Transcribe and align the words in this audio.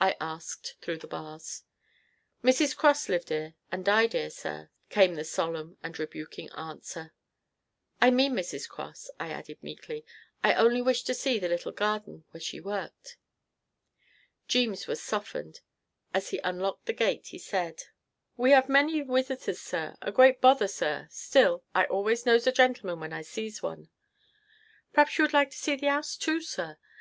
I 0.00 0.14
asked 0.20 0.76
through 0.80 0.98
the 0.98 1.08
bars. 1.08 1.64
"Mrs. 2.44 2.76
Cross 2.76 3.08
lived 3.08 3.32
'ere 3.32 3.54
and 3.72 3.84
died 3.84 4.14
'ere, 4.14 4.30
sir," 4.30 4.70
came 4.88 5.16
the 5.16 5.24
solemn 5.24 5.78
and 5.82 5.98
rebuking 5.98 6.48
answer. 6.52 7.12
"I 8.00 8.12
mean 8.12 8.32
Mrs. 8.34 8.68
Cross," 8.68 9.10
I 9.18 9.30
added 9.30 9.60
meekly; 9.64 10.04
"I 10.44 10.54
only 10.54 10.80
wished 10.80 11.08
to 11.08 11.14
see 11.14 11.40
the 11.40 11.48
little 11.48 11.72
garden 11.72 12.24
where 12.30 12.40
she 12.40 12.60
worked." 12.60 13.16
Jeemes 14.46 14.86
was 14.86 15.02
softened. 15.02 15.58
As 16.14 16.30
he 16.30 16.38
unlocked 16.44 16.86
the 16.86 16.92
gate 16.92 17.26
he 17.26 17.38
said: 17.38 17.82
"We 18.36 18.54
'ave 18.54 18.68
many 18.72 19.02
wisiters, 19.02 19.58
sir; 19.60 19.96
a 20.00 20.12
great 20.12 20.40
bother, 20.40 20.68
sir; 20.68 21.08
still, 21.10 21.64
I 21.74 21.86
always 21.86 22.24
knows 22.24 22.46
a 22.46 22.52
gentleman 22.52 23.00
when 23.00 23.12
I 23.12 23.22
sees 23.22 23.60
one. 23.60 23.88
P'r'aps 24.94 25.18
you 25.18 25.24
would 25.24 25.32
like 25.32 25.50
to 25.50 25.56
see 25.58 25.74
the 25.74 25.88
'ouse, 25.88 26.16
too, 26.16 26.40
sir. 26.40 26.78